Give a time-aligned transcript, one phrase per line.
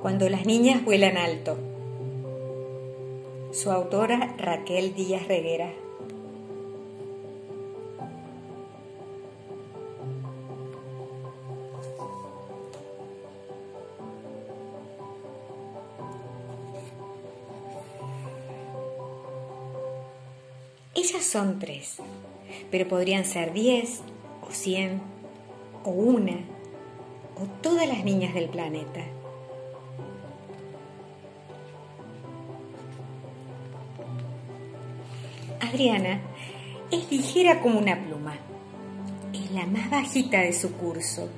[0.00, 1.56] Cuando las niñas vuelan alto.
[3.50, 5.72] Su autora Raquel Díaz Reguera.
[20.94, 21.96] Ellas son tres,
[22.70, 24.02] pero podrían ser diez
[24.46, 25.00] o cien
[25.84, 26.38] o una
[27.36, 29.15] o todas las niñas del planeta.
[35.60, 36.20] Adriana
[36.90, 38.36] es ligera como una pluma.
[39.32, 41.28] Es la más bajita de su curso.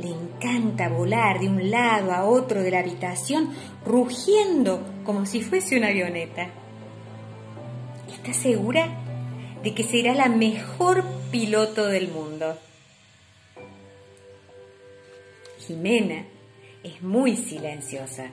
[0.00, 3.50] Le encanta volar de un lado a otro de la habitación,
[3.84, 6.48] rugiendo como si fuese una avioneta.
[8.10, 8.88] Está segura
[9.62, 12.58] de que será la mejor piloto del mundo.
[15.66, 16.24] Jimena
[16.82, 18.30] es muy silenciosa.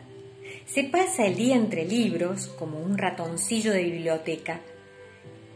[0.66, 4.60] Se pasa el día entre libros como un ratoncillo de biblioteca.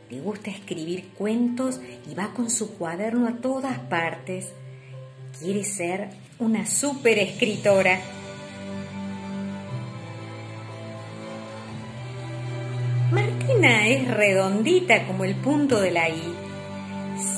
[0.10, 4.54] Le gusta escribir cuentos y va con su cuaderno a todas partes.
[5.40, 8.00] Quiere ser una super escritora.
[13.12, 16.36] Martina es redondita como el punto de la I.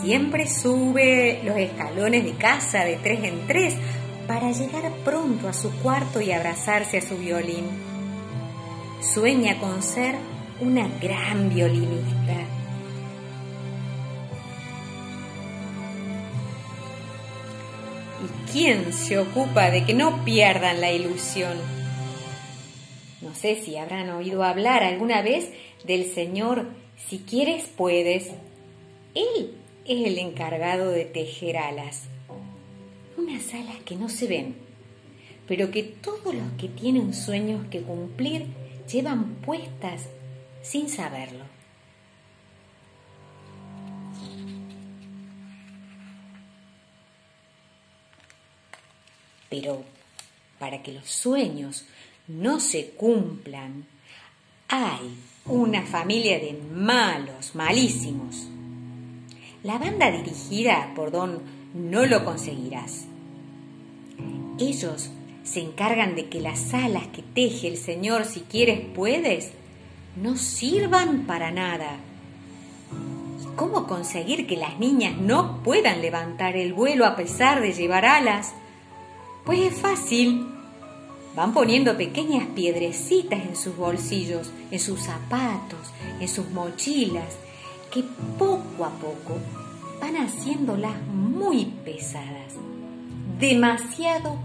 [0.01, 3.75] Siempre sube los escalones de casa de tres en tres
[4.27, 7.65] para llegar pronto a su cuarto y abrazarse a su violín.
[8.99, 10.15] Sueña con ser
[10.59, 12.56] una gran violinista.
[18.23, 21.57] ¿Y quién se ocupa de que no pierdan la ilusión?
[23.21, 25.51] No sé si habrán oído hablar alguna vez
[25.83, 26.67] del Señor,
[27.09, 28.31] si quieres puedes.
[29.13, 32.07] Él es el encargado de tejer alas
[33.17, 34.55] unas alas que no se ven,
[35.47, 38.45] pero que todos los que tienen sueños que cumplir
[38.89, 40.07] llevan puestas
[40.61, 41.45] sin saberlo.
[49.49, 49.83] Pero
[50.59, 51.85] para que los sueños
[52.27, 53.85] no se cumplan,
[54.67, 58.47] hay una familia de malos, malísimos.
[59.63, 61.41] La banda dirigida por don
[61.73, 63.05] no lo conseguirás.
[64.59, 65.09] Ellos
[65.43, 69.51] se encargan de que las alas que teje el Señor, si quieres puedes,
[70.21, 71.97] no sirvan para nada.
[73.41, 78.05] ¿Y cómo conseguir que las niñas no puedan levantar el vuelo a pesar de llevar
[78.05, 78.53] alas?
[79.47, 80.45] Pues es fácil.
[81.33, 87.37] Van poniendo pequeñas piedrecitas en sus bolsillos, en sus zapatos, en sus mochilas,
[87.89, 88.03] que
[88.37, 89.37] poco a poco
[90.01, 92.55] van haciéndolas muy pesadas,
[93.39, 94.37] demasiado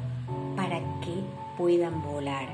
[0.55, 1.13] para que
[1.59, 2.47] puedan volar.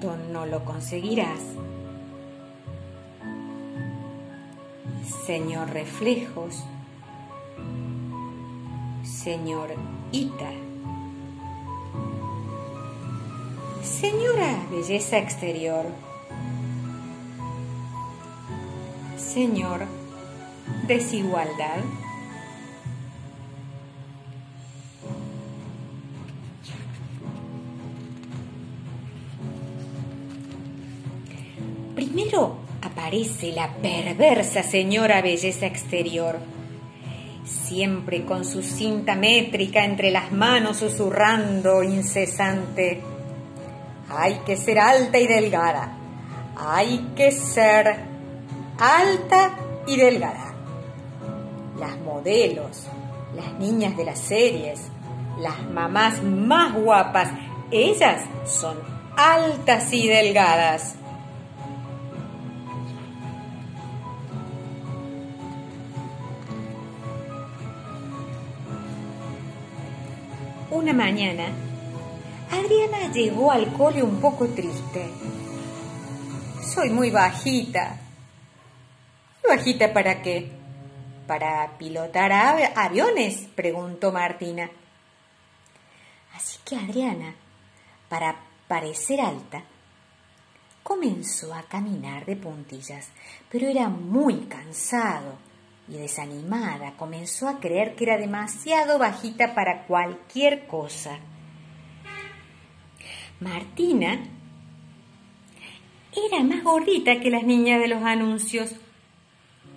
[0.00, 1.40] Don no lo conseguirás.
[5.26, 6.64] Señor Reflejos,
[9.24, 9.70] Señor
[10.12, 10.50] Ita,
[13.82, 15.86] Señora Belleza Exterior,
[19.16, 19.86] Señor,
[20.86, 21.78] desigualdad.
[31.94, 36.40] Primero aparece la perversa señora belleza exterior,
[37.44, 43.02] siempre con su cinta métrica entre las manos susurrando incesante.
[44.08, 45.96] Hay que ser alta y delgada,
[46.56, 47.96] hay que ser
[48.78, 49.56] alta
[49.86, 50.54] y delgada.
[51.78, 52.86] Las modelos,
[53.34, 54.88] las niñas de las series,
[55.38, 57.30] las mamás más guapas,
[57.70, 58.78] ellas son
[59.16, 60.96] altas y delgadas.
[70.74, 71.46] Una mañana,
[72.50, 75.08] Adriana llegó al cole un poco triste.
[76.74, 77.96] Soy muy bajita,
[79.48, 80.50] ¿Bajita para qué?
[81.28, 82.32] ¿Para pilotar
[82.74, 83.46] aviones?
[83.54, 84.68] preguntó Martina.
[86.34, 87.36] Así que Adriana,
[88.08, 88.34] para
[88.66, 89.62] parecer alta,
[90.82, 93.10] comenzó a caminar de puntillas,
[93.48, 95.38] pero era muy cansado
[95.88, 101.18] y desanimada comenzó a creer que era demasiado bajita para cualquier cosa.
[103.40, 104.18] Martina
[106.12, 108.76] era más gordita que las niñas de los anuncios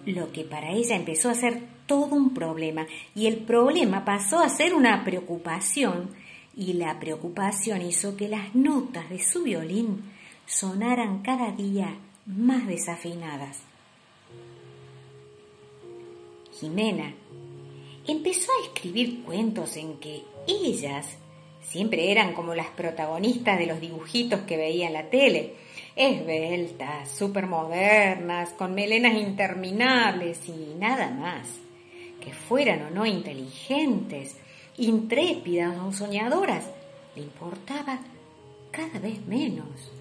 [0.07, 4.49] lo que para ella empezó a ser todo un problema y el problema pasó a
[4.49, 6.11] ser una preocupación
[6.55, 10.03] y la preocupación hizo que las notas de su violín
[10.45, 13.59] sonaran cada día más desafinadas.
[16.59, 17.13] Jimena
[18.07, 21.17] empezó a escribir cuentos en que ellas
[21.61, 25.55] siempre eran como las protagonistas de los dibujitos que veía en la tele,
[25.95, 31.47] esbeltas, supermodernas, con melenas interminables y nada más.
[32.21, 34.37] Que fueran o no inteligentes,
[34.77, 36.69] intrépidas o soñadoras,
[37.15, 37.99] le importaba
[38.71, 39.91] cada vez menos.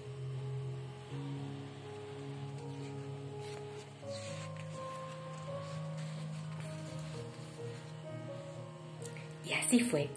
[9.67, 10.07] Así fue,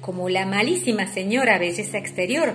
[0.00, 2.54] como la malísima señora belleza exterior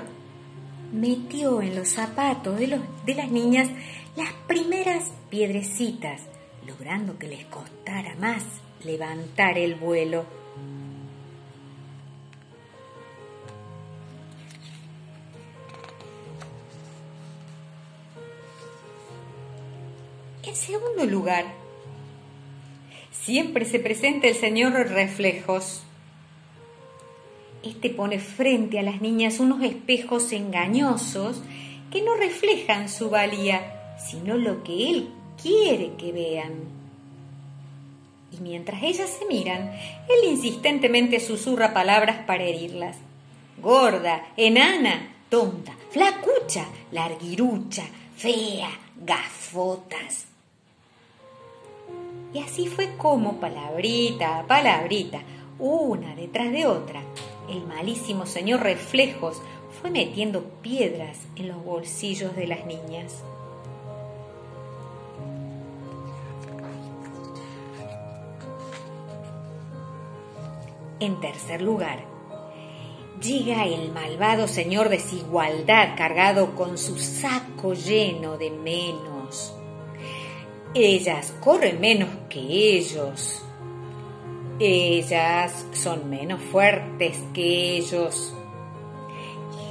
[0.92, 3.70] metió en los zapatos de, los, de las niñas
[4.16, 6.22] las primeras piedrecitas,
[6.66, 8.44] logrando que les costara más
[8.84, 10.26] levantar el vuelo.
[20.42, 21.46] En segundo lugar,
[23.12, 25.84] siempre se presenta el señor reflejos
[27.78, 31.44] este pone frente a las niñas unos espejos engañosos
[31.92, 35.10] que no reflejan su valía, sino lo que él
[35.40, 36.54] quiere que vean.
[38.32, 39.72] Y mientras ellas se miran,
[40.10, 42.98] él insistentemente susurra palabras para herirlas.
[43.62, 47.84] Gorda, enana, tonta, flacucha, larguirucha,
[48.16, 48.70] fea,
[49.06, 50.26] gafotas.
[52.34, 55.22] Y así fue como, palabrita a palabrita,
[55.60, 57.02] una detrás de otra,
[57.50, 59.42] el malísimo señor Reflejos
[59.82, 63.24] fue metiendo piedras en los bolsillos de las niñas.
[71.00, 72.00] En tercer lugar,
[73.22, 79.54] llega el malvado señor desigualdad cargado con su saco lleno de menos.
[80.74, 83.47] Ellas corren menos que ellos
[84.60, 88.34] ellas son menos fuertes que ellos.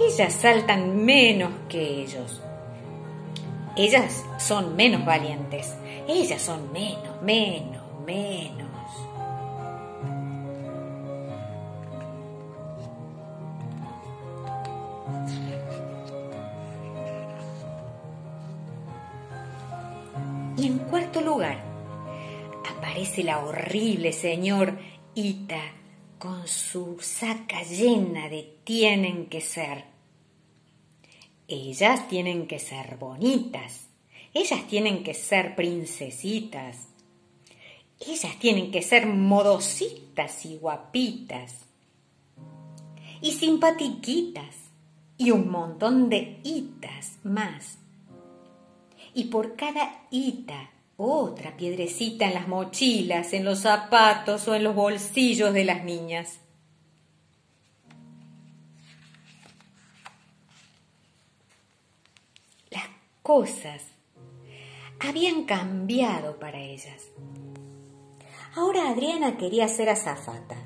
[0.00, 2.40] Ellas saltan menos que ellos.
[3.76, 5.74] Ellas son menos valientes.
[6.08, 8.66] Ellas son menos, menos, menos.
[20.58, 21.65] Y en cuarto lugar,
[22.96, 24.78] aparece la horrible señor.
[25.14, 25.60] Ita
[26.18, 29.84] con su saca llena de tienen que ser.
[31.46, 33.88] Ellas tienen que ser bonitas,
[34.32, 36.88] ellas tienen que ser princesitas,
[38.00, 41.66] ellas tienen que ser modositas y guapitas,
[43.20, 44.56] y simpatiquitas,
[45.18, 47.76] y un montón de itas más.
[49.12, 54.74] Y por cada ita otra piedrecita en las mochilas, en los zapatos o en los
[54.74, 56.40] bolsillos de las niñas.
[62.70, 62.86] Las
[63.22, 63.82] cosas
[64.98, 67.08] habían cambiado para ellas.
[68.54, 70.56] Ahora Adriana quería ser azafata,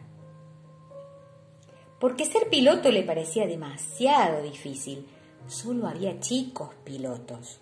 [1.99, 5.09] porque ser piloto le parecía demasiado difícil.
[5.49, 7.61] Solo había chicos pilotos.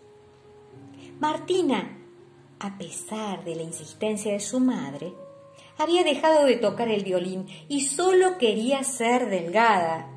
[1.19, 1.99] Martina
[2.61, 5.13] a pesar de la insistencia de su madre,
[5.79, 10.09] había dejado de tocar el violín y solo quería ser delgada.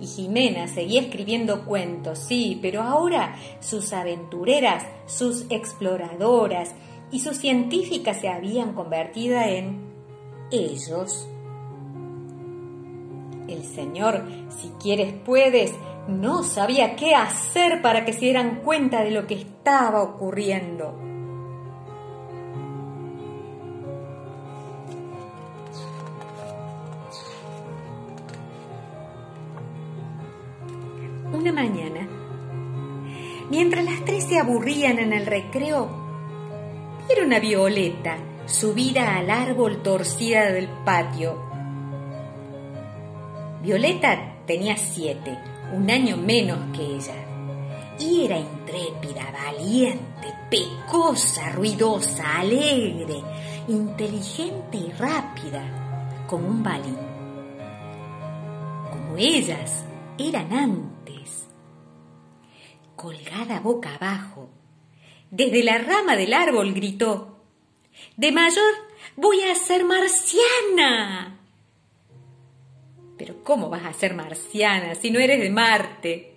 [0.00, 6.74] Y Jimena seguía escribiendo cuentos, sí, pero ahora sus aventureras, sus exploradoras
[7.10, 9.88] y sus científicas se habían convertido en
[10.52, 11.28] ellos.
[13.48, 15.72] El Señor, si quieres puedes,
[16.08, 20.98] no sabía qué hacer para que se dieran cuenta de lo que estaba ocurriendo.
[31.30, 32.08] Una mañana,
[33.50, 35.88] mientras las tres se aburrían en el recreo,
[37.06, 41.38] vieron a Violeta subida al árbol torcida del patio.
[43.62, 45.36] Violeta tenía siete
[45.72, 47.14] un año menos que ella.
[47.98, 53.22] Y era intrépida, valiente, pecosa, ruidosa, alegre,
[53.66, 56.96] inteligente y rápida, como un balín.
[58.90, 59.84] Como ellas
[60.16, 61.48] eran antes.
[62.94, 64.48] Colgada boca abajo,
[65.30, 67.42] desde la rama del árbol gritó,
[68.16, 68.74] De mayor
[69.16, 71.37] voy a ser marciana.
[73.18, 76.34] Pero ¿cómo vas a ser marciana si no eres de Marte?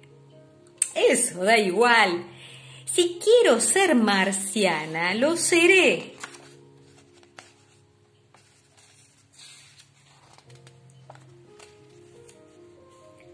[0.95, 2.25] Eso da igual.
[2.85, 6.15] Si quiero ser marciana, lo seré.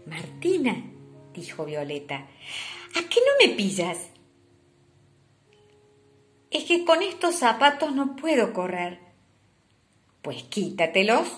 [0.06, 0.84] Martina,
[1.34, 2.16] dijo Violeta,
[2.94, 3.98] ¿a qué no me pillas?
[6.50, 9.00] Es que con estos zapatos no puedo correr.
[10.22, 11.28] Pues quítatelos.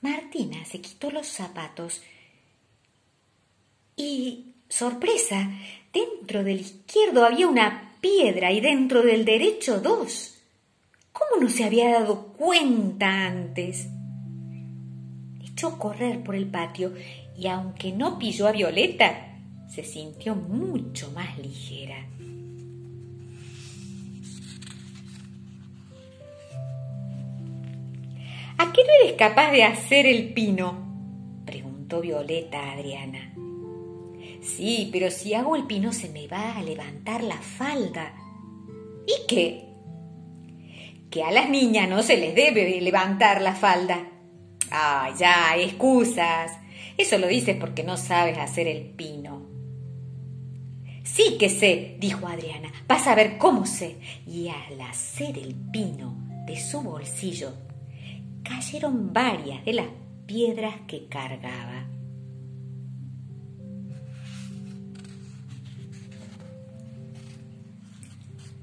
[0.00, 2.02] Martina se quitó los zapatos
[3.98, 5.50] y, sorpresa,
[5.92, 10.38] dentro del izquierdo había una piedra y dentro del derecho dos.
[11.12, 13.88] ¿Cómo no se había dado cuenta antes?
[15.44, 16.94] Echó correr por el patio
[17.36, 19.36] y aunque no pilló a Violeta,
[19.68, 22.06] se sintió mucho más ligera.
[28.58, 30.87] ¿A qué no eres capaz de hacer el pino?
[31.88, 33.34] Violeta a Adriana.
[34.42, 38.14] Sí, pero si hago el pino se me va a levantar la falda.
[39.06, 39.68] ¿Y qué?
[41.10, 44.06] Que a las niñas no se les debe levantar la falda.
[44.70, 46.52] Ah, ya, excusas.
[46.96, 49.46] Eso lo dices porque no sabes hacer el pino.
[51.04, 52.70] Sí que sé, dijo Adriana.
[52.86, 53.96] Vas a ver cómo sé.
[54.26, 56.14] Y al hacer el pino
[56.46, 57.52] de su bolsillo
[58.42, 59.86] cayeron varias de las
[60.28, 61.86] piedras que cargaba.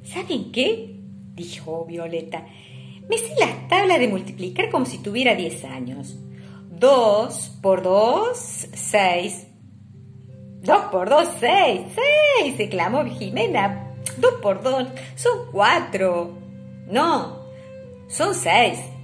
[0.03, 0.95] ¿Saben qué?
[1.33, 2.45] dijo Violeta.
[3.09, 6.15] Me sé las tablas de multiplicar como si tuviera 10 años.
[6.69, 8.37] 2 por 2,
[8.71, 9.47] 6.
[10.61, 11.81] 2 por 2, 6.
[12.43, 13.95] 6, exclamó Jimena.
[14.17, 16.37] 2 por 2, son 4.
[16.89, 17.39] No,
[18.07, 18.94] son 6.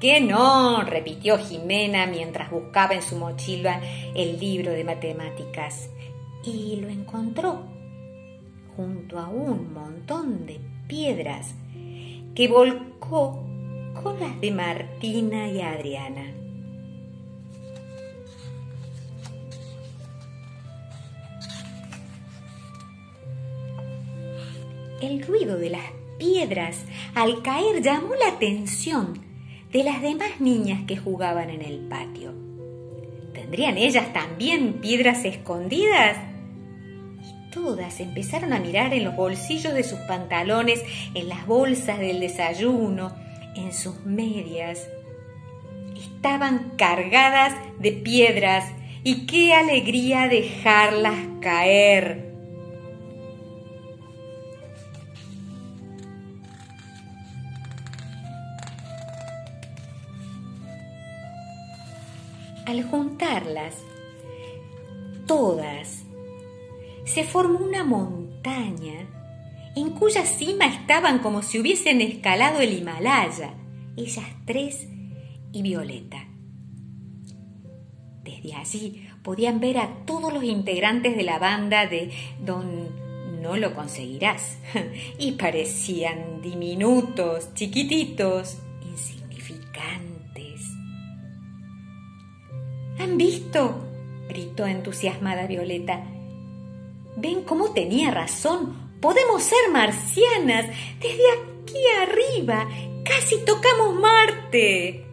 [0.00, 3.80] Que no, repitió Jimena mientras buscaba en su mochila
[4.14, 5.88] el libro de matemáticas.
[6.44, 7.64] Y lo encontró
[8.76, 11.54] junto a un montón de piedras
[12.34, 13.42] que volcó
[14.02, 16.32] con las de Martina y Adriana.
[25.00, 25.84] El ruido de las
[26.18, 26.84] piedras
[27.14, 29.25] al caer llamó la atención
[29.76, 32.32] de las demás niñas que jugaban en el patio.
[33.34, 36.16] ¿Tendrían ellas también piedras escondidas?
[37.22, 42.20] Y todas empezaron a mirar en los bolsillos de sus pantalones, en las bolsas del
[42.20, 43.14] desayuno,
[43.54, 44.88] en sus medias.
[45.94, 48.64] Estaban cargadas de piedras
[49.04, 52.25] y qué alegría dejarlas caer.
[62.66, 63.76] Al juntarlas,
[65.26, 66.04] todas,
[67.04, 69.08] se formó una montaña
[69.76, 73.54] en cuya cima estaban como si hubiesen escalado el Himalaya,
[73.96, 74.88] ellas tres
[75.52, 76.26] y Violeta.
[78.24, 82.10] Desde allí podían ver a todos los integrantes de la banda de
[82.44, 83.06] Don
[83.40, 84.58] No lo conseguirás,
[85.18, 88.58] y parecían diminutos, chiquititos,
[92.98, 93.82] ¿Han visto?
[94.28, 96.04] gritó entusiasmada Violeta.
[97.16, 98.98] ¿Ven cómo tenía razón?
[99.00, 100.66] Podemos ser marcianas.
[101.00, 102.68] Desde aquí arriba.
[103.04, 105.06] Casi tocamos Marte.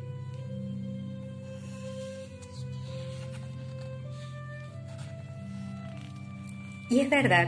[6.89, 7.47] Y es verdad.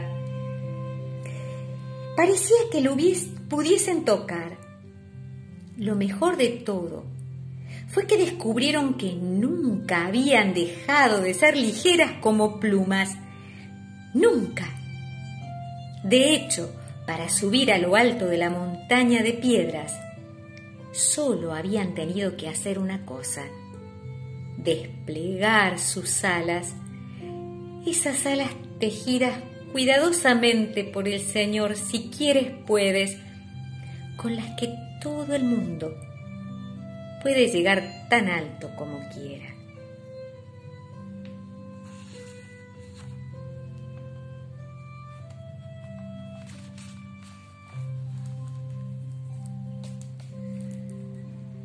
[2.16, 2.96] Parecía que lo
[3.48, 4.56] pudiesen tocar.
[5.76, 7.15] Lo mejor de todo
[7.86, 13.16] fue que descubrieron que nunca habían dejado de ser ligeras como plumas.
[14.14, 14.68] Nunca.
[16.02, 16.72] De hecho,
[17.06, 19.92] para subir a lo alto de la montaña de piedras,
[20.92, 23.44] solo habían tenido que hacer una cosa,
[24.58, 26.74] desplegar sus alas,
[27.86, 28.50] esas alas
[28.80, 29.38] tejidas
[29.72, 33.16] cuidadosamente por el Señor, si quieres puedes,
[34.16, 35.94] con las que todo el mundo
[37.26, 39.46] puede llegar tan alto como quiera.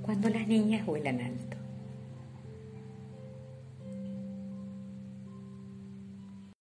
[0.01, 1.50] Cuando las niñas vuelan alto.